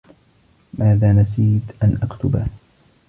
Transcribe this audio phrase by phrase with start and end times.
[0.73, 2.45] ماذا نسيت أن أكتبه؟